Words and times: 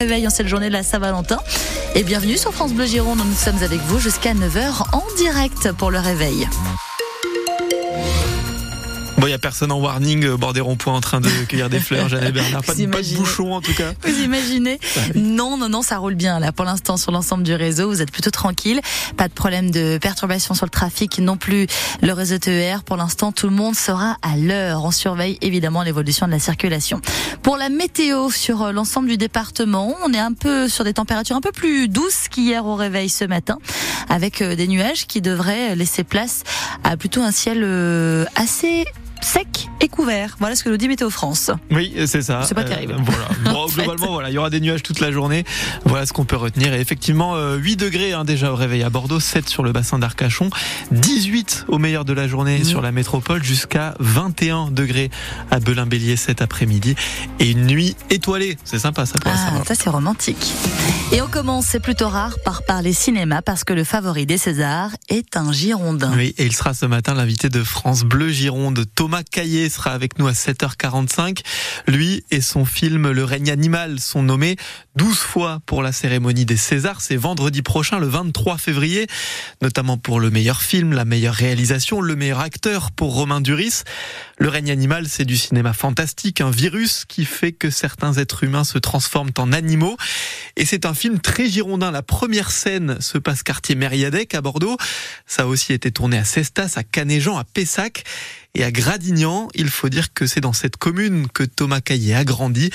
Réveil 0.00 0.28
en 0.28 0.30
cette 0.30 0.46
journée 0.46 0.68
de 0.68 0.74
la 0.74 0.84
Saint-Valentin. 0.84 1.40
Et 1.96 2.04
bienvenue 2.04 2.36
sur 2.36 2.52
France 2.52 2.72
Bleu 2.72 2.86
Gironde. 2.86 3.18
Nous 3.18 3.34
sommes 3.34 3.60
avec 3.64 3.80
vous 3.80 3.98
jusqu'à 3.98 4.32
9h 4.32 4.84
en 4.92 5.02
direct 5.16 5.72
pour 5.72 5.90
le 5.90 5.98
réveil. 5.98 6.46
Bon, 9.18 9.26
il 9.26 9.30
n'y 9.30 9.34
a 9.34 9.38
personne 9.38 9.72
en 9.72 9.80
warning, 9.80 10.24
euh, 10.24 10.36
bord 10.36 10.52
des 10.52 10.60
ronds-points 10.60 10.94
en 10.94 11.00
train 11.00 11.20
de 11.20 11.28
cueillir 11.48 11.68
des 11.68 11.80
fleurs, 11.80 12.08
Jeanne 12.08 12.22
et 12.24 12.30
Bernard. 12.30 12.62
Pas, 12.62 12.72
de- 12.74 12.78
pas 12.86 12.98
de 12.98 13.02
imaginez. 13.02 13.18
bouchon 13.18 13.52
en 13.52 13.60
tout 13.60 13.74
cas. 13.74 13.92
Vous 14.06 14.20
imaginez. 14.22 14.78
Non, 15.16 15.56
non, 15.56 15.68
non, 15.68 15.82
ça 15.82 15.98
roule 15.98 16.14
bien 16.14 16.38
là 16.38 16.52
pour 16.52 16.64
l'instant 16.64 16.96
sur 16.96 17.10
l'ensemble 17.10 17.42
du 17.42 17.52
réseau. 17.52 17.88
Vous 17.88 18.00
êtes 18.00 18.12
plutôt 18.12 18.30
tranquille. 18.30 18.80
Pas 19.16 19.26
de 19.26 19.32
problème 19.32 19.72
de 19.72 19.98
perturbation 20.00 20.54
sur 20.54 20.66
le 20.66 20.70
trafic, 20.70 21.18
non 21.18 21.36
plus 21.36 21.66
le 22.00 22.12
réseau 22.12 22.38
TER. 22.38 22.84
Pour 22.84 22.96
l'instant, 22.96 23.32
tout 23.32 23.48
le 23.48 23.56
monde 23.56 23.74
sera 23.74 24.16
à 24.22 24.36
l'heure. 24.36 24.84
On 24.84 24.92
surveille 24.92 25.36
évidemment 25.40 25.82
l'évolution 25.82 26.26
de 26.26 26.32
la 26.32 26.38
circulation. 26.38 27.00
Pour 27.42 27.56
la 27.56 27.70
météo 27.70 28.30
sur 28.30 28.62
euh, 28.62 28.72
l'ensemble 28.72 29.08
du 29.08 29.16
département, 29.16 29.96
on 30.06 30.12
est 30.14 30.18
un 30.20 30.32
peu 30.32 30.68
sur 30.68 30.84
des 30.84 30.92
températures 30.94 31.34
un 31.34 31.40
peu 31.40 31.50
plus 31.52 31.88
douces 31.88 32.28
qu'hier 32.30 32.64
au 32.66 32.76
réveil 32.76 33.08
ce 33.08 33.24
matin, 33.24 33.58
avec 34.08 34.42
euh, 34.42 34.54
des 34.54 34.68
nuages 34.68 35.08
qui 35.08 35.20
devraient 35.20 35.74
laisser 35.74 36.04
place 36.04 36.44
à 36.84 36.96
plutôt 36.96 37.20
un 37.22 37.32
ciel 37.32 37.64
assez 38.36 38.84
sec 39.22 39.68
et 39.80 39.88
couvert. 39.88 40.36
Voilà 40.40 40.56
ce 40.56 40.64
que 40.64 40.68
nous 40.70 40.76
dit 40.76 40.88
Météo 40.88 41.10
France. 41.10 41.50
Oui, 41.70 41.94
c'est 42.06 42.22
ça. 42.22 42.42
C'est 42.46 42.54
pas 42.54 42.64
terrible. 42.64 42.94
voilà. 43.04 43.28
Bon, 43.52 43.66
fait. 43.68 43.82
globalement, 43.82 44.12
voilà, 44.12 44.30
il 44.30 44.34
y 44.34 44.38
aura 44.38 44.50
des 44.50 44.60
nuages 44.60 44.82
toute 44.82 45.00
la 45.00 45.10
journée. 45.12 45.44
Voilà 45.84 46.04
ce 46.06 46.12
qu'on 46.12 46.24
peut 46.24 46.36
retenir. 46.36 46.74
Et 46.74 46.80
effectivement, 46.80 47.34
euh, 47.36 47.56
8 47.56 47.76
degrés 47.76 48.12
hein, 48.12 48.24
déjà 48.24 48.52
au 48.52 48.56
réveil 48.56 48.82
à 48.82 48.90
Bordeaux, 48.90 49.20
7 49.20 49.48
sur 49.48 49.62
le 49.62 49.72
bassin 49.72 49.98
d'Arcachon, 49.98 50.50
18 50.92 51.66
au 51.68 51.78
meilleur 51.78 52.04
de 52.04 52.12
la 52.12 52.26
journée 52.28 52.58
Mhm. 52.58 52.64
sur 52.64 52.82
la 52.82 52.92
métropole, 52.92 53.42
jusqu'à 53.42 53.94
21 54.00 54.70
degrés 54.70 55.10
à 55.50 55.60
Belin-Bélier 55.60 56.16
cet 56.16 56.42
après-midi. 56.42 56.94
Et 57.38 57.50
une 57.50 57.66
nuit 57.66 57.96
étoilée. 58.10 58.58
C'est 58.64 58.78
sympa 58.78 59.06
ça 59.06 59.18
pour 59.18 59.30
Ah, 59.32 59.36
Saint-Valentin. 59.36 59.64
ça 59.74 59.74
c'est 59.82 59.90
romantique. 59.90 60.52
Et 61.12 61.22
on 61.22 61.28
commence, 61.28 61.66
c'est 61.66 61.80
plutôt 61.80 62.08
rare, 62.08 62.36
par 62.44 62.62
parler 62.64 62.92
cinéma 62.92 63.40
parce 63.42 63.64
que 63.64 63.72
le 63.72 63.84
favori 63.84 64.26
des 64.26 64.38
Césars 64.38 64.90
est 65.08 65.36
un 65.36 65.52
Girondin. 65.52 66.12
Oui, 66.16 66.34
et 66.38 66.44
il 66.46 66.52
sera 66.54 66.74
ce 66.74 66.86
matin 66.86 67.14
l'invité 67.14 67.48
de 67.48 67.62
France 67.62 68.02
Bleu 68.04 68.28
Gironde. 68.30 68.84
Thomas 68.94 69.07
Caillé 69.30 69.68
sera 69.70 69.92
avec 69.92 70.18
nous 70.18 70.26
à 70.26 70.32
7h45. 70.32 71.40
Lui 71.86 72.24
et 72.30 72.40
son 72.40 72.64
film 72.64 73.10
Le 73.10 73.24
règne 73.24 73.50
animal 73.50 74.00
sont 74.00 74.22
nommés 74.22 74.56
12 74.96 75.16
fois 75.16 75.60
pour 75.64 75.82
la 75.82 75.92
cérémonie 75.92 76.44
des 76.44 76.56
Césars. 76.56 77.00
C'est 77.00 77.16
vendredi 77.16 77.62
prochain, 77.62 77.98
le 77.98 78.06
23 78.06 78.58
février, 78.58 79.06
notamment 79.62 79.96
pour 79.96 80.20
le 80.20 80.30
meilleur 80.30 80.60
film, 80.60 80.92
la 80.92 81.04
meilleure 81.04 81.34
réalisation, 81.34 82.00
le 82.00 82.16
meilleur 82.16 82.40
acteur 82.40 82.90
pour 82.90 83.14
Romain 83.14 83.40
Duris. 83.40 83.82
Le 84.38 84.48
règne 84.48 84.70
animal, 84.70 85.08
c'est 85.08 85.24
du 85.24 85.36
cinéma 85.36 85.72
fantastique, 85.72 86.40
un 86.40 86.50
virus 86.50 87.04
qui 87.06 87.24
fait 87.24 87.52
que 87.52 87.70
certains 87.70 88.14
êtres 88.14 88.44
humains 88.44 88.64
se 88.64 88.78
transforment 88.78 89.32
en 89.38 89.52
animaux. 89.52 89.96
Et 90.56 90.64
c'est 90.64 90.86
un 90.86 90.94
film 90.94 91.20
très 91.20 91.48
girondin. 91.48 91.90
La 91.90 92.02
première 92.02 92.50
scène 92.50 93.00
se 93.00 93.18
passe 93.18 93.42
quartier 93.42 93.74
Mériadec 93.74 94.34
à 94.34 94.40
Bordeaux. 94.40 94.76
Ça 95.26 95.42
a 95.42 95.46
aussi 95.46 95.72
été 95.72 95.90
tourné 95.90 96.18
à 96.18 96.24
Cestas, 96.24 96.74
à 96.76 96.82
Canéjean, 96.82 97.36
à 97.38 97.44
Pessac 97.44 98.04
et 98.54 98.64
à 98.64 98.70
Gradignan. 98.98 99.48
Il 99.54 99.68
faut 99.68 99.88
dire 99.88 100.12
que 100.12 100.26
c'est 100.26 100.40
dans 100.40 100.52
cette 100.52 100.76
commune 100.76 101.28
que 101.28 101.44
Thomas 101.44 101.80
Caillé 101.80 102.16
a 102.16 102.24
grandi. 102.24 102.70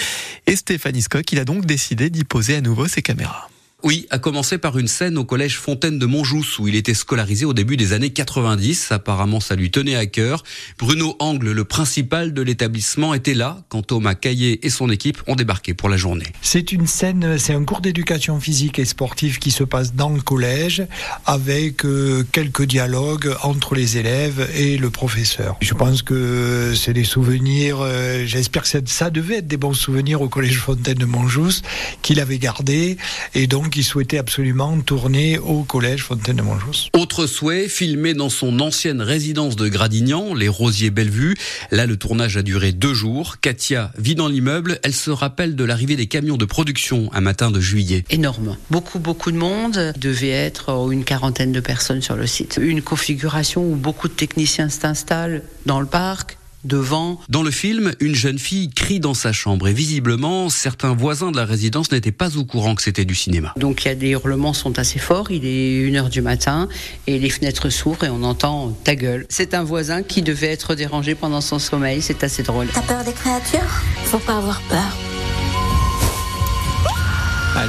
Et 0.47 0.55
Stéphanie 0.55 1.02
Skock, 1.02 1.29
il 1.33 1.39
a 1.39 1.43
donc 1.43 1.66
décidé 1.66 2.09
d'y 2.09 2.23
poser 2.23 2.55
à 2.55 2.61
nouveau 2.61 2.88
ses 2.88 3.02
caméras. 3.02 3.49
Oui, 3.85 4.07
à 4.11 4.17
commencer 4.17 4.57
par 4.57 4.77
une 4.77 4.87
scène 4.87 5.17
au 5.17 5.25
collège 5.25 5.57
Fontaine 5.57 5.99
de 5.99 6.05
Montjous 6.05 6.45
où 6.59 6.69
il 6.69 6.75
était 6.75 6.93
scolarisé 6.93 7.43
au 7.43 7.51
début 7.51 7.75
des 7.75 7.91
années 7.91 8.11
90. 8.11 8.93
Apparemment, 8.93 9.41
ça 9.41 9.57
lui 9.57 9.71
tenait 9.71 9.97
à 9.97 10.05
cœur. 10.05 10.45
Bruno 10.79 11.17
Angle, 11.19 11.51
le 11.51 11.63
principal 11.65 12.33
de 12.33 12.41
l'établissement, 12.41 13.13
était 13.13 13.33
là 13.33 13.61
quand 13.67 13.81
Thomas 13.81 14.15
Caillé 14.15 14.65
et 14.65 14.69
son 14.69 14.89
équipe 14.89 15.21
ont 15.27 15.35
débarqué 15.35 15.73
pour 15.73 15.89
la 15.89 15.97
journée. 15.97 16.27
C'est 16.41 16.71
une 16.71 16.87
scène, 16.87 17.37
c'est 17.37 17.53
un 17.53 17.65
cours 17.65 17.81
d'éducation 17.81 18.39
physique 18.39 18.79
et 18.79 18.85
sportive 18.85 19.37
qui 19.37 19.51
se 19.51 19.65
passe 19.65 19.93
dans 19.93 20.11
le 20.11 20.21
collège 20.21 20.83
avec 21.25 21.83
euh, 21.83 22.25
quelques 22.31 22.63
dialogues 22.63 23.35
entre 23.43 23.75
les 23.75 23.97
élèves 23.97 24.49
et 24.55 24.77
le 24.77 24.91
professeur. 24.91 25.57
Je 25.59 25.73
pense 25.73 26.03
que 26.03 26.73
c'est 26.73 26.93
des 26.93 27.03
souvenirs, 27.03 27.79
euh, 27.81 28.23
j'espère 28.25 28.61
que 28.61 28.69
ça, 28.85 29.09
devait 29.09 29.39
être 29.39 29.47
des 29.47 29.57
bons 29.57 29.73
souvenirs 29.73 30.22
au 30.22 30.29
collège 30.29 30.57
Fontaine 30.59 30.97
de 30.97 31.05
Montjous 31.05 31.61
qu'il 32.01 32.22
avait 32.22 32.39
gardé 32.39 32.97
et 33.35 33.45
donc 33.45 33.72
il 33.75 33.84
souhaitait 33.84 34.17
absolument 34.17 34.79
tourner 34.81 35.38
au 35.39 35.63
collège 35.63 36.03
Fontaine 36.03 36.38
de 36.38 36.41
Montjous. 36.41 36.89
Autre 36.97 37.28
souhait, 37.28 37.67
filmé 37.67 38.13
dans 38.13 38.29
son 38.29 38.59
ancienne 38.59 39.01
résidence 39.01 39.56
de 39.56 39.67
Gradignan, 39.67 40.34
les 40.34 40.47
Rosiers 40.47 40.89
Bellevue. 40.89 41.35
Là, 41.72 41.85
le 41.85 41.97
tournage 41.97 42.38
a 42.38 42.41
duré 42.41 42.72
deux 42.72 42.94
jours. 42.94 43.38
Katia 43.39 43.91
vit 43.97 44.16
dans 44.16 44.28
l'immeuble. 44.28 44.79
Elle 44.84 44.94
se 44.94 45.11
rappelle 45.11 45.56
de 45.56 45.63
l'arrivée 45.63 45.95
des 45.95 46.07
camions 46.07 46.38
de 46.38 46.45
production 46.45 47.09
un 47.13 47.22
matin 47.22 47.51
de 47.51 47.59
juillet. 47.59 48.03
énorme. 48.09 48.57
Beaucoup, 48.69 49.00
beaucoup 49.00 49.31
de 49.31 49.38
monde. 49.38 49.94
Il 49.95 50.00
devait 50.00 50.29
être 50.29 50.91
une 50.91 51.03
quarantaine 51.03 51.51
de 51.51 51.59
personnes 51.59 52.01
sur 52.01 52.16
le 52.16 52.28
site. 52.28 52.59
Une 52.61 52.81
configuration 52.81 53.63
où 53.63 53.75
beaucoup 53.75 54.07
de 54.07 54.13
techniciens 54.13 54.69
s'installent 54.69 55.44
dans 55.66 55.79
le 55.79 55.85
parc, 55.85 56.38
devant. 56.63 57.19
Dans 57.29 57.44
le 57.44 57.51
film, 57.51 57.94
une 58.00 58.16
jeune 58.16 58.40
fille 58.40 58.69
crie 58.69 59.00
dans 59.00 59.13
sa 59.13 59.31
chambre 59.31 59.68
et 59.68 59.74
visiblement, 59.74 60.50
certains 60.50 60.94
voisins 60.94 61.31
de 61.31 61.38
la 61.38 61.46
résidence 61.46 61.91
n'étaient 61.91 62.12
pas 62.12 62.38
au 62.38 62.46
courant 62.46 62.75
que 62.75 62.81
c'était 62.81 63.06
du 63.06 63.16
cinéma. 63.16 63.53
Donc 63.57 63.85
il 63.85 63.88
y 63.88 63.91
a 63.91 63.96
des 63.96 64.09
hurlements 64.09 64.53
sont 64.53 64.79
assez 64.79 65.00
forts. 65.00 65.31
Il 65.31 65.46
est 65.46 65.90
1h 65.90 66.09
du 66.09 66.22
matin 66.22 66.68
et 67.07 67.19
les 67.19 67.29
fenêtres 67.29 67.69
s'ouvrent 67.69 68.03
et 68.03 68.09
on 68.09 68.23
entend 68.23 68.78
ta 68.84 68.96
gueule. 68.96 69.25
C'est 69.29 69.53
un 69.53 69.63
voisin 69.63 70.03
qui 70.03 70.22
devait 70.22 70.47
être 70.47 70.75
dérangé 70.75 71.16
pendant 71.16 71.41
son 71.41 71.59
sommeil. 71.59 72.02
C'est 72.02 72.23
assez 72.23 72.44
drôle. 72.44 72.68
T'as 72.73 72.81
peur 72.81 73.03
des 73.03 73.13
créatures? 73.13 73.59
Faut 74.06 74.19
pas 74.19 74.38
avoir 74.38 74.62
peur. 74.62 74.97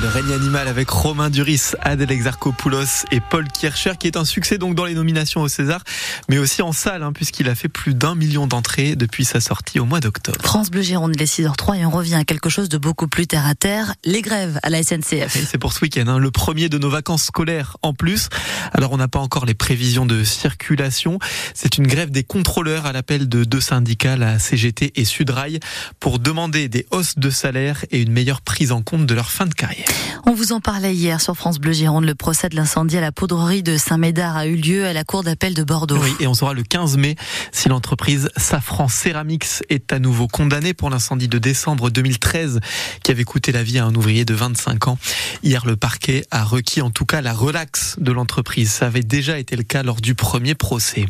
Le 0.01 0.09
règne 0.09 0.33
animal 0.33 0.67
avec 0.67 0.91
Romain 0.91 1.31
Duris, 1.31 1.73
Adèle 1.81 2.11
Exarchopoulos 2.11 3.07
et 3.13 3.21
Paul 3.21 3.47
Kircher, 3.47 3.93
qui 3.99 4.09
est 4.09 4.17
un 4.17 4.25
succès 4.25 4.59
donc 4.59 4.75
dans 4.75 4.85
les 4.85 4.95
nominations 4.95 5.41
au 5.41 5.49
César, 5.49 5.83
mais 6.29 6.39
aussi 6.39 6.63
en 6.63 6.73
salle, 6.73 7.05
hein, 7.05 7.13
puisqu'il 7.13 7.49
a 7.49 7.55
fait 7.55 7.69
plus 7.69 7.95
d'un 7.95 8.17
million 8.17 8.49
d'entrées 8.49 8.97
depuis 8.97 9.25
sa 9.25 9.41
sortie 9.41 9.79
au 9.79 9.85
mois 9.85 10.01
d'octobre. 10.01 10.39
France 10.43 10.71
Bleu 10.71 10.83
Gironde, 10.83 11.13
il 11.15 11.23
est 11.23 11.33
6h03 11.33 11.79
et 11.79 11.87
on 11.87 11.91
revient 11.91 12.17
à 12.17 12.25
quelque 12.25 12.51
chose 12.51 12.69
de 12.69 12.77
beaucoup 12.77 13.07
plus 13.07 13.29
terre 13.29 13.47
à 13.47 13.55
terre, 13.55 13.95
les 14.05 14.21
grèves 14.21 14.59
à 14.65 14.71
la 14.71 14.81
Et 14.81 14.83
SNCF. 14.83 15.39
c'est 15.49 15.59
pour 15.59 15.73
ce 15.73 15.81
week-end, 15.83 16.09
hein, 16.09 16.19
le 16.19 16.31
premier 16.33 16.69
de 16.69 16.79
nos 16.79 16.91
vacances 16.91 17.25
scolaires 17.25 17.77
en 17.83 17.95
plus. 17.95 18.29
Alors 18.73 18.93
on 18.93 18.97
n'a 18.97 19.09
pas 19.09 19.21
encore 19.21 19.47
les 19.47 19.55
prévisions 19.55 20.07
de 20.07 20.25
circulation. 20.25 21.21
C'est 21.55 21.79
une 21.79 21.87
grève 21.87 22.11
des 22.11 22.25
contrôleurs 22.25 22.87
à 22.87 22.93
l'appel 22.93 23.29
de 23.29 23.45
deux 23.45 23.61
syndicats, 23.61 24.17
la 24.17 24.41
CGT 24.41 24.93
et 24.97 25.05
Sudrail, 25.05 25.61
pour 26.01 26.19
demander 26.19 26.69
des 26.69 26.85
hausses 26.91 27.17
de 27.17 27.31
salaire 27.31 27.85
et 27.93 28.03
une 28.03 28.13
meilleure 28.13 28.41
prise 28.41 28.73
en 28.73 28.83
compte 28.83 29.07
de 29.07 29.15
leur 29.15 29.31
fin 29.31 29.47
de 29.47 29.55
carrière. 29.55 29.84
On 30.27 30.33
vous 30.33 30.53
en 30.53 30.61
parlait 30.61 30.95
hier 30.95 31.21
sur 31.21 31.37
France 31.37 31.59
Bleu 31.59 31.73
Gironde. 31.73 32.07
Le 32.07 32.15
procès 32.15 32.49
de 32.49 32.57
l'incendie 32.57 32.97
à 32.97 33.03
la 33.03 33.13
poudrerie 33.13 33.63
de 33.63 33.77
Saint-Médard 33.77 34.39
a 34.39 34.47
eu 34.47 34.57
lieu 34.57 34.87
à 34.87 34.95
la 34.95 35.05
cour 35.05 35.23
d'appel 35.23 35.53
de 35.53 35.63
Bordeaux. 35.63 35.99
Oui, 35.99 36.15
et 36.19 36.27
on 36.27 36.33
saura 36.33 36.55
le 36.55 36.63
15 36.63 36.97
mai 36.97 37.15
si 37.53 37.69
l'entreprise 37.69 38.31
Safran 38.39 38.89
Ceramics 38.89 39.63
est 39.69 39.93
à 39.93 39.99
nouveau 39.99 40.27
condamnée 40.27 40.73
pour 40.73 40.89
l'incendie 40.89 41.29
de 41.29 41.39
décembre 41.39 41.91
2013 41.91 42.61
qui 43.03 43.11
avait 43.11 43.25
coûté 43.25 43.53
la 43.53 43.63
vie 43.63 43.79
à 43.79 43.85
un 43.85 43.95
ouvrier 43.95 44.25
de 44.25 44.33
25 44.33 44.89
ans. 44.89 44.99
Hier, 45.43 45.67
le 45.67 45.77
parquet 45.77 46.25
a 46.31 46.43
requis 46.43 46.81
en 46.81 46.91
tout 46.91 47.05
cas 47.05 47.21
la 47.21 47.35
relaxe 47.35 47.97
de 47.99 48.11
l'entreprise. 48.11 48.71
Ça 48.71 48.87
avait 48.87 49.03
déjà 49.03 49.39
été 49.39 49.57
le 49.57 49.63
cas 49.63 49.83
lors 49.83 50.01
du 50.01 50.15
premier 50.15 50.55
procès. 50.55 51.07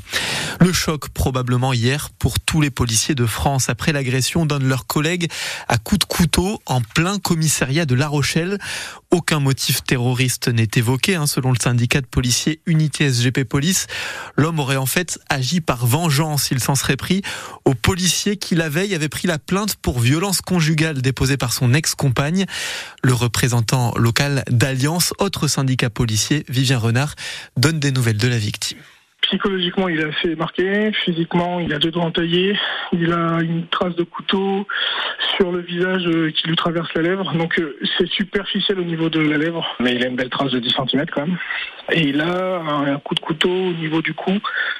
Le 0.58 0.72
choc 0.72 1.08
probablement 1.10 1.72
hier 1.72 2.10
pour 2.18 2.40
tous 2.40 2.60
les 2.60 2.70
policiers 2.70 3.14
de 3.14 3.26
France 3.26 3.68
après 3.68 3.92
l'agression 3.92 4.44
d'un 4.44 4.58
de 4.58 4.66
leurs 4.66 4.88
collègues 4.88 5.30
à 5.68 5.78
coups 5.78 6.00
de 6.00 6.04
couteau 6.04 6.60
en 6.66 6.80
plein 6.80 7.20
commissariat 7.20 7.86
de 7.86 7.94
La 7.94 8.08
Rochelle. 8.08 8.53
Aucun 9.10 9.40
motif 9.40 9.82
terroriste 9.84 10.48
n'est 10.48 10.68
évoqué, 10.76 11.14
hein, 11.14 11.26
selon 11.26 11.52
le 11.52 11.58
syndicat 11.60 12.00
de 12.00 12.06
policiers 12.06 12.60
Unité 12.66 13.10
SGP 13.10 13.44
Police. 13.44 13.86
L'homme 14.36 14.58
aurait 14.58 14.76
en 14.76 14.86
fait 14.86 15.18
agi 15.28 15.60
par 15.60 15.86
vengeance, 15.86 16.50
il 16.50 16.60
s'en 16.60 16.74
serait 16.74 16.96
pris 16.96 17.22
au 17.64 17.74
policier 17.74 18.36
qui 18.36 18.54
la 18.54 18.68
veille 18.68 18.94
avait 18.94 19.08
pris 19.08 19.28
la 19.28 19.38
plainte 19.38 19.76
pour 19.76 20.00
violence 20.00 20.40
conjugale 20.40 21.02
déposée 21.02 21.36
par 21.36 21.52
son 21.52 21.74
ex-compagne. 21.74 22.46
Le 23.02 23.12
représentant 23.12 23.92
local 23.96 24.44
d'Alliance, 24.50 25.12
autre 25.18 25.48
syndicat 25.48 25.90
policier, 25.90 26.44
Vivien 26.48 26.78
Renard, 26.78 27.14
donne 27.56 27.80
des 27.80 27.92
nouvelles 27.92 28.18
de 28.18 28.28
la 28.28 28.38
victime. 28.38 28.78
Psychologiquement, 29.28 29.88
il 29.88 30.00
est 30.00 30.04
assez 30.04 30.36
marqué. 30.36 30.92
Physiquement, 31.04 31.58
il 31.58 31.72
a 31.72 31.78
deux 31.78 31.90
dents 31.90 32.10
taillées. 32.10 32.58
Il 32.92 33.12
a 33.12 33.40
une 33.40 33.66
trace 33.68 33.94
de 33.96 34.02
couteau 34.02 34.66
sur 35.36 35.50
le 35.50 35.60
visage 35.60 36.06
euh, 36.06 36.30
qui 36.30 36.48
lui 36.48 36.56
traverse 36.56 36.92
la 36.94 37.02
lèvre. 37.02 37.32
Donc, 37.34 37.58
euh, 37.58 37.76
c'est 37.96 38.08
superficiel 38.08 38.78
au 38.80 38.84
niveau 38.84 39.08
de 39.08 39.20
la 39.20 39.38
lèvre. 39.38 39.66
Mais 39.80 39.94
il 39.94 40.04
a 40.04 40.08
une 40.08 40.16
belle 40.16 40.30
trace 40.30 40.50
de 40.52 40.58
10 40.58 40.74
cm 40.90 41.06
quand 41.06 41.26
même. 41.26 41.38
Et 41.92 42.02
il 42.08 42.20
a 42.20 42.60
un 42.60 42.98
coup 42.98 43.14
de 43.14 43.20
couteau 43.20 43.50
au 43.50 43.72
niveau 43.72 44.02
du 44.02 44.14
cou, 44.14 44.32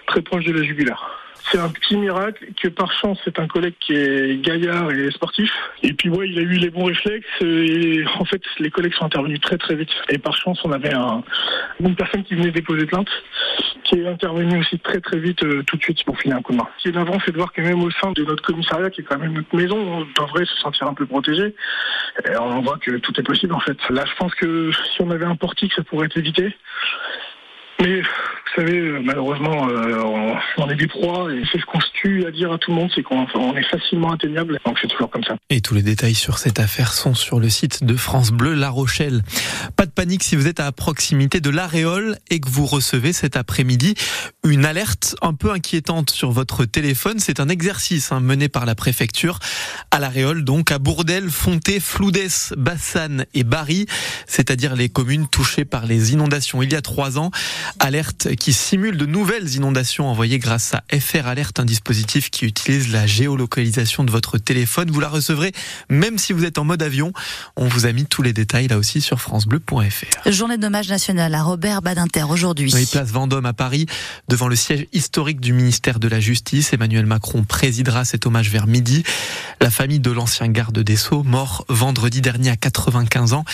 très 0.06 0.23
proche 0.23 0.44
de 0.44 0.52
la 0.52 0.62
jugulaire. 0.62 1.20
C'est 1.50 1.58
un 1.58 1.69
petit 1.69 1.97
miracle 1.97 2.47
que 2.61 2.69
par 2.69 2.90
chance 2.93 3.19
c'est 3.25 3.38
un 3.38 3.47
collègue 3.47 3.75
qui 3.79 3.93
est 3.93 4.40
gaillard 4.40 4.90
et 4.90 5.11
sportif. 5.11 5.50
Et 5.82 5.93
puis 5.93 6.08
ouais, 6.08 6.29
il 6.29 6.38
a 6.38 6.43
eu 6.43 6.56
les 6.56 6.70
bons 6.70 6.87
réflexes 6.87 7.26
et 7.43 8.02
en 8.19 8.25
fait 8.25 8.43
les 8.58 8.70
collègues 8.70 8.94
sont 8.94 9.05
intervenus 9.05 9.40
très 9.40 9.58
très 9.58 9.75
vite. 9.75 9.90
Et 10.08 10.19
par 10.19 10.35
chance 10.37 10.58
on 10.64 10.73
avait 10.73 10.94
un, 10.94 11.23
une 11.81 11.94
personne 11.97 12.25
qui 12.25 12.35
venait 12.35 12.50
déposer 12.50 12.87
plainte 12.87 13.11
qui 13.84 13.96
est 13.96 14.06
intervenu 14.06 14.58
aussi 14.58 14.78
très 14.78 15.00
très 15.00 15.19
vite 15.19 15.40
tout 15.66 15.76
de 15.76 15.82
suite 15.82 16.02
pour 16.04 16.19
filer 16.19 16.34
un 16.34 16.42
coup 16.42 16.52
de 16.52 16.58
main. 16.58 16.69
Ce 16.78 16.82
qui 16.82 16.88
est 16.88 16.92
navrant, 16.92 17.19
c'est 17.25 17.32
de 17.32 17.36
voir 17.36 17.52
que 17.52 17.60
même 17.60 17.82
au 17.82 17.90
sein 17.90 18.12
de 18.12 18.25
notre 18.25 18.42
commissariat, 18.42 18.90
qui 18.90 19.02
est 19.02 19.04
quand 19.04 19.19
même 19.19 19.34
notre 19.34 19.54
maison, 19.54 19.76
on 19.76 20.22
devrait 20.22 20.44
se 20.44 20.56
sentir 20.56 20.86
un 20.86 20.94
peu 20.94 21.06
protégé. 21.06 21.54
On 22.40 22.60
voit 22.60 22.78
que 22.78 22.96
tout 22.98 23.12
est 23.19 23.22
possible 23.22 23.54
en 23.54 23.60
fait. 23.60 23.76
Là, 23.90 24.04
je 24.06 24.14
pense 24.16 24.34
que 24.34 24.70
si 24.72 25.02
on 25.02 25.10
avait 25.10 25.26
un 25.26 25.36
portique, 25.36 25.72
ça 25.75 25.82
pourrait 25.82 26.06
être 26.06 26.16
évité. 26.16 26.56
Mais 27.81 28.02
savez, 28.54 28.78
euh, 28.78 29.00
malheureusement, 29.02 29.68
euh, 29.68 30.34
on, 30.58 30.68
est 30.68 30.76
des 30.76 30.86
proies 30.86 31.32
et 31.32 31.42
c'est 31.50 31.58
ce 31.58 31.64
qu'on 31.66 31.80
se 31.80 31.90
tue 31.94 32.26
à 32.26 32.30
dire 32.30 32.52
à 32.52 32.58
tout 32.58 32.70
le 32.70 32.76
monde, 32.76 32.90
c'est 32.94 33.02
qu'on 33.02 33.24
est 33.56 33.70
facilement 33.70 34.12
atteignable. 34.12 34.58
Donc 34.64 34.78
c'est 34.80 34.88
toujours 34.88 35.10
comme 35.10 35.24
ça. 35.24 35.36
Et 35.50 35.60
tous 35.60 35.74
les 35.74 35.82
détails 35.82 36.14
sur 36.14 36.38
cette 36.38 36.58
affaire 36.58 36.92
sont 36.92 37.14
sur 37.14 37.40
le 37.40 37.48
site 37.48 37.84
de 37.84 37.96
France 37.96 38.30
Bleu 38.30 38.54
La 38.54 38.70
Rochelle. 38.70 39.22
Pas 39.76 39.86
de 39.86 39.90
panique 39.90 40.22
si 40.22 40.36
vous 40.36 40.46
êtes 40.46 40.60
à 40.60 40.70
proximité 40.72 41.40
de 41.40 41.50
l'Aréole 41.50 42.16
et 42.30 42.40
que 42.40 42.48
vous 42.48 42.66
recevez 42.66 43.12
cet 43.12 43.36
après-midi 43.36 43.94
une 44.44 44.64
alerte 44.64 45.16
un 45.22 45.34
peu 45.34 45.50
inquiétante 45.50 46.10
sur 46.10 46.30
votre 46.30 46.64
téléphone. 46.64 47.18
C'est 47.18 47.40
un 47.40 47.48
exercice 47.48 48.12
hein, 48.12 48.20
mené 48.20 48.48
par 48.48 48.66
la 48.66 48.74
préfecture 48.74 49.38
à 49.90 49.98
l'Aréole, 49.98 50.44
donc 50.44 50.70
à 50.70 50.78
Bourdel, 50.78 51.30
Fonté, 51.30 51.80
Floudès, 51.80 52.52
Bassane 52.56 53.26
et 53.34 53.44
Bari, 53.44 53.86
c'est-à-dire 54.26 54.76
les 54.76 54.88
communes 54.88 55.28
touchées 55.28 55.64
par 55.64 55.86
les 55.86 56.12
inondations 56.12 56.62
il 56.62 56.72
y 56.72 56.76
a 56.76 56.82
trois 56.82 57.18
ans. 57.18 57.30
Alerte 57.78 58.34
qui 58.36 58.44
simule 58.52 58.96
de 58.96 59.06
nouvelles 59.06 59.55
inondations 59.55 60.08
envoyées 60.08 60.38
grâce 60.38 60.75
à 60.75 60.82
FR 60.99 61.26
Alerte, 61.26 61.61
un 61.61 61.64
dispositif 61.64 62.31
qui 62.31 62.44
utilise 62.44 62.93
la 62.93 63.06
géolocalisation 63.06 64.05
de 64.05 64.11
votre 64.11 64.38
téléphone. 64.38 64.91
Vous 64.91 65.00
la 65.00 65.08
recevrez 65.08 65.52
même 65.88 66.19
si 66.19 66.32
vous 66.32 66.44
êtes 66.44 66.58
en 66.58 66.64
mode 66.64 66.82
avion. 66.82 67.12
On 67.56 67.67
vous 67.67 67.87
a 67.87 67.93
mis 67.93 68.06
tous 68.06 68.23
les 68.23 68.32
détails 68.32 68.69
là 68.69 68.79
aussi 68.79 69.00
sur 69.00 69.20
francebleu.fr. 69.20 70.31
Journée 70.31 70.58
d'hommage 70.58 70.88
national 70.88 71.35
à 71.35 71.43
Robert 71.43 71.82
Badinter 71.82 72.25
aujourd'hui. 72.25 72.73
Oui, 72.75 72.87
place 72.87 73.11
Vendôme 73.11 73.46
à 73.46 73.52
Paris, 73.52 73.87
devant 74.29 74.49
le 74.49 74.56
siège 74.56 74.87
historique 74.93 75.40
du 75.40 75.52
ministère 75.52 75.99
de 75.99 76.08
la 76.08 76.20
Justice. 76.20 76.73
Emmanuel 76.73 77.06
Macron 77.06 77.44
présidera 77.44 78.05
cet 78.05 78.26
hommage 78.26 78.50
vers 78.50 78.67
midi. 78.67 79.05
La 79.61 79.70
famille 79.70 80.00
de 80.00 80.11
l'ancien 80.11 80.49
garde 80.49 80.79
des 80.79 80.97
Sceaux, 80.97 81.23
mort 81.23 81.64
vendredi 81.69 82.20
dernier 82.20 82.50
à 82.50 82.56
95 82.56 83.32
ans, 83.32 83.44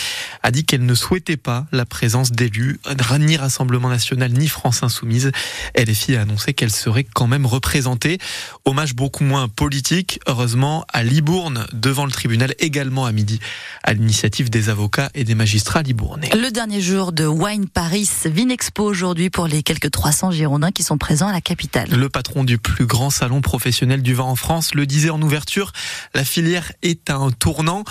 a 0.43 0.51
dit 0.51 0.65
qu'elle 0.65 0.85
ne 0.85 0.95
souhaitait 0.95 1.37
pas 1.37 1.65
la 1.71 1.85
présence 1.85 2.31
d'élus, 2.31 2.79
ni 3.19 3.37
Rassemblement 3.37 3.89
national, 3.89 4.31
ni 4.31 4.47
France 4.81 4.95
Insoumise. 4.95 5.31
LFI 5.77 6.15
a 6.15 6.21
annoncé 6.21 6.53
qu'elle 6.53 6.71
serait 6.71 7.03
quand 7.03 7.27
même 7.27 7.45
représentée. 7.45 8.17
Hommage 8.65 8.95
beaucoup 8.95 9.23
moins 9.23 9.47
politique, 9.47 10.19
heureusement, 10.27 10.85
à 10.91 11.03
Libourne, 11.03 11.67
devant 11.73 12.05
le 12.05 12.11
tribunal, 12.11 12.53
également 12.59 13.05
à 13.05 13.11
midi, 13.11 13.39
à 13.83 13.93
l'initiative 13.93 14.49
des 14.49 14.69
avocats 14.69 15.09
et 15.13 15.23
des 15.23 15.35
magistrats 15.35 15.81
libournais. 15.81 16.29
Le 16.33 16.49
dernier 16.49 16.81
jour 16.81 17.11
de 17.11 17.25
Wine 17.25 17.67
Paris, 17.67 18.09
Vinexpo 18.25 18.83
aujourd'hui 18.83 19.29
pour 19.29 19.47
les 19.47 19.63
quelques 19.63 19.91
300 19.91 20.31
Girondins 20.31 20.71
qui 20.71 20.83
sont 20.83 20.97
présents 20.97 21.27
à 21.27 21.33
la 21.33 21.41
capitale. 21.41 21.89
Le 21.89 22.09
patron 22.09 22.43
du 22.43 22.57
plus 22.57 22.85
grand 22.85 23.09
salon 23.09 23.41
professionnel 23.41 24.01
du 24.01 24.13
vin 24.13 24.23
en 24.23 24.35
France 24.35 24.73
le 24.73 24.85
disait 24.85 25.09
en 25.09 25.21
ouverture, 25.21 25.71
la 26.13 26.25
filière 26.25 26.71
est 26.81 27.09
un 27.09 27.31
tournant 27.31 27.83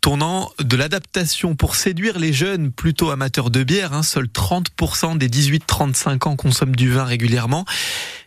tournant 0.00 0.50
de 0.58 0.76
l'adaptation 0.76 1.54
pour 1.54 1.76
séduire 1.76 2.18
les 2.18 2.32
jeunes 2.32 2.72
plutôt 2.72 3.10
amateurs 3.10 3.50
de 3.50 3.62
bière. 3.62 3.92
Hein, 3.92 4.02
seuls 4.02 4.26
30% 4.26 5.18
des 5.18 5.28
18-35 5.28 6.28
ans 6.28 6.36
consomment 6.36 6.76
du 6.76 6.90
vin 6.90 7.04
régulièrement. 7.04 7.64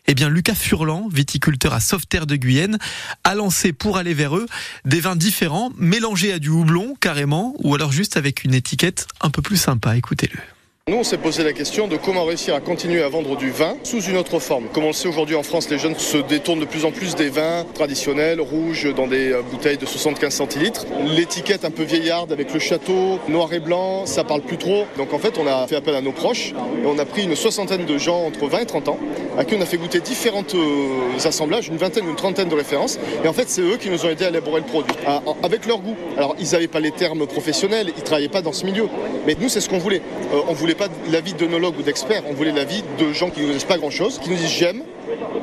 Eh 0.08 0.16
bien, 0.16 0.30
Lucas 0.30 0.56
Furlan, 0.56 1.08
viticulteur 1.12 1.74
à 1.74 1.80
Sauveterre 1.80 2.28
de 2.28 2.36
Guyenne, 2.36 2.78
a 3.24 3.36
lancé 3.36 3.74
pour 3.74 3.98
aller 3.98 4.14
vers 4.14 4.36
eux 4.36 4.48
des 4.86 5.00
vins 5.00 5.16
différents, 5.16 5.72
mélangés 5.78 6.34
à 6.34 6.40
du 6.40 6.50
houblon 6.50 6.96
carrément, 7.00 7.56
ou 7.60 7.74
alors 7.74 7.92
juste 7.92 8.18
avec 8.18 8.44
une 8.44 8.54
étiquette 8.54 9.08
un 9.22 9.30
peu 9.30 9.42
plus 9.42 9.58
sympa. 9.58 9.96
Écoutez-le. 9.96 10.53
Nous, 10.89 10.97
on 10.97 11.03
s'est 11.06 11.18
posé 11.18 11.45
la 11.45 11.53
question 11.53 11.88
de 11.88 11.95
comment 11.95 12.25
réussir 12.25 12.56
à 12.56 12.59
continuer 12.59 13.01
à 13.01 13.07
vendre 13.07 13.38
du 13.38 13.51
vin 13.51 13.77
sous 13.83 14.01
une 14.01 14.18
autre 14.18 14.39
forme. 14.39 14.65
Comme 14.74 14.83
on 14.83 14.88
le 14.88 14.94
sait 14.94 15.07
aujourd'hui 15.07 15.38
en 15.38 15.41
France, 15.41 15.69
les 15.69 15.77
jeunes 15.77 15.97
se 15.97 16.18
détournent 16.18 16.59
de 16.59 16.65
plus 16.65 16.83
en 16.83 16.91
plus 16.91 17.15
des 17.15 17.30
vins 17.30 17.65
traditionnels, 17.74 18.41
rouges, 18.41 18.94
dans 18.94 19.07
des 19.07 19.31
euh, 19.31 19.41
bouteilles 19.50 19.77
de 19.77 19.85
75 19.85 20.33
centilitres. 20.33 20.85
L'étiquette 21.15 21.63
un 21.63 21.71
peu 21.71 21.83
vieillarde 21.83 22.33
avec 22.33 22.53
le 22.53 22.59
château, 22.59 23.18
noir 23.30 23.53
et 23.53 23.62
blanc, 23.62 24.06
ça 24.06 24.25
parle 24.25 24.41
plus 24.41 24.57
trop. 24.57 24.83
Donc 24.97 25.13
en 25.13 25.19
fait, 25.19 25.38
on 25.38 25.47
a 25.47 25.65
fait 25.68 25.77
appel 25.77 25.95
à 25.95 26.01
nos 26.01 26.12
proches 26.12 26.50
et 26.51 26.85
on 26.85 27.00
a 27.00 27.06
pris 27.06 27.24
une 27.24 27.38
soixantaine 27.38 27.85
de 27.85 27.97
gens 27.97 28.25
entre 28.25 28.47
20 28.47 28.59
et 28.59 28.65
30 28.65 28.89
ans 28.89 29.00
à 29.38 29.45
qui 29.45 29.56
on 29.56 29.62
a 29.62 29.65
fait 29.65 29.77
goûter 29.77 30.00
différents 30.00 30.44
euh, 30.53 31.18
assemblages, 31.24 31.69
une 31.69 31.77
vingtaine 31.77 32.07
une 32.09 32.15
trentaine 32.15 32.50
de 32.50 32.56
références. 32.56 33.00
Et 33.24 33.27
en 33.30 33.33
fait, 33.33 33.50
c'est 33.50 33.62
eux 33.62 33.77
qui 33.77 33.89
nous 33.89 34.06
ont 34.06 34.09
aidé 34.09 34.25
à 34.25 34.30
élaborer 34.30 34.59
le 34.59 34.68
produit, 34.68 34.94
avec 35.41 35.65
leur 35.65 35.80
goût. 35.80 35.95
Alors, 36.18 36.35
ils 36.39 36.51
n'avaient 36.51 36.68
pas 36.68 36.80
les 36.80 36.91
termes 36.91 37.25
professionnels, 37.25 37.91
ils 37.95 38.00
ne 38.00 38.06
travaillaient 38.06 38.27
pas 38.27 38.41
dans 38.41 38.51
ce 38.51 38.65
milieu. 38.65 38.88
Mais 39.25 39.38
nous, 39.39 39.50
c'est 39.50 39.62
ce 39.62 39.69
qu'on 39.69 39.77
voulait. 39.77 40.01
Euh, 40.33 40.41
pas 40.75 40.88
l'avis 41.12 41.34
d'onologues 41.34 41.78
ou 41.80 41.84
d'experts, 41.84 42.24
on 42.30 42.34
voulait 42.34 42.52
l'avis 42.52 42.84
de 43.00 43.14
gens 43.14 43.30
qui 43.30 43.42
ne 43.42 43.48
connaissent 43.48 43.64
pas 43.64 43.78
grand-chose, 43.78 44.20
qui 44.20 44.30
nous 44.30 44.36
disent 44.36 44.50
j'aime 44.50 44.84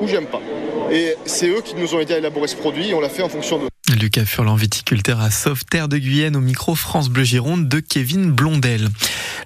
ou 0.01 0.07
j'aime 0.07 0.27
pas. 0.27 0.41
Et 0.91 1.15
c'est 1.25 1.49
eux 1.49 1.61
qui 1.61 1.75
nous 1.77 1.95
ont 1.95 2.01
aidé 2.01 2.15
à 2.15 2.19
élaborer 2.19 2.49
ce 2.49 2.57
produit 2.57 2.91
et 2.91 2.95
on 2.95 3.01
l'a 3.01 3.09
fait 3.09 3.23
en 3.23 3.29
fonction 3.29 3.59
de 3.59 3.69
Lucas 3.97 4.25
Furlan, 4.25 4.55
viticulteur 4.55 5.21
à 5.21 5.31
Sauveterre 5.31 5.89
de 5.89 5.99
Guyenne, 5.99 6.37
au 6.37 6.41
micro 6.41 6.75
France 6.75 7.09
Bleu 7.09 7.25
Gironde 7.25 7.69
de 7.69 7.81
Kevin 7.81 8.31
Blondel. 8.31 8.89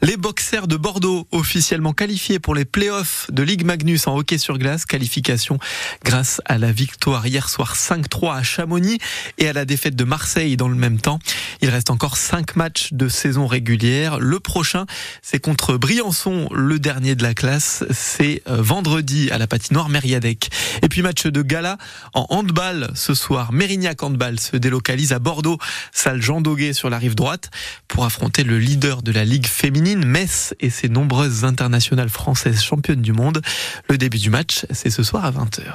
Les 0.02 0.16
boxers 0.16 0.66
de 0.66 0.76
Bordeaux, 0.76 1.26
officiellement 1.30 1.92
qualifiés 1.92 2.38
pour 2.38 2.54
les 2.54 2.64
playoffs 2.64 3.26
de 3.30 3.42
Ligue 3.42 3.64
Magnus 3.64 4.06
en 4.06 4.16
hockey 4.16 4.38
sur 4.38 4.58
glace, 4.58 4.84
qualification 4.84 5.58
grâce 6.04 6.40
à 6.44 6.58
la 6.58 6.72
victoire 6.72 7.26
hier 7.26 7.48
soir 7.48 7.74
5-3 7.76 8.36
à 8.36 8.42
Chamonix 8.42 8.98
et 9.38 9.48
à 9.48 9.52
la 9.52 9.64
défaite 9.64 9.96
de 9.96 10.04
Marseille 10.04 10.56
dans 10.56 10.68
le 10.68 10.74
même 10.74 11.00
temps. 11.00 11.18
Il 11.62 11.70
reste 11.70 11.90
encore 11.90 12.16
5 12.16 12.56
matchs 12.56 12.92
de 12.92 13.08
saison 13.08 13.46
régulière. 13.46 14.18
Le 14.18 14.40
prochain, 14.40 14.86
c'est 15.22 15.38
contre 15.38 15.76
Briançon, 15.76 16.48
le 16.52 16.78
dernier 16.78 17.14
de 17.14 17.22
la 17.22 17.34
classe. 17.34 17.84
C'est 17.90 18.42
euh, 18.48 18.60
vendredi 18.60 19.30
à 19.30 19.38
la 19.38 19.46
patinoire 19.46 19.88
Mériadec. 19.88 20.50
Et 20.84 20.88
puis 20.88 21.00
match 21.00 21.26
de 21.26 21.40
gala 21.40 21.78
en 22.12 22.26
handball 22.28 22.90
ce 22.94 23.14
soir. 23.14 23.54
Mérignac 23.54 24.02
handball 24.02 24.38
se 24.38 24.58
délocalise 24.58 25.14
à 25.14 25.18
Bordeaux, 25.18 25.56
salle 25.92 26.20
Jean 26.20 26.42
Doguet 26.42 26.74
sur 26.74 26.90
la 26.90 26.98
rive 26.98 27.14
droite, 27.14 27.50
pour 27.88 28.04
affronter 28.04 28.44
le 28.44 28.58
leader 28.58 29.00
de 29.00 29.10
la 29.10 29.24
Ligue 29.24 29.46
féminine, 29.46 30.04
Metz, 30.04 30.54
et 30.60 30.68
ses 30.68 30.90
nombreuses 30.90 31.44
internationales 31.44 32.10
françaises 32.10 32.62
championnes 32.62 33.00
du 33.00 33.14
monde. 33.14 33.40
Le 33.88 33.96
début 33.96 34.18
du 34.18 34.28
match, 34.28 34.66
c'est 34.72 34.90
ce 34.90 35.02
soir 35.02 35.24
à 35.24 35.30
20h. 35.30 35.74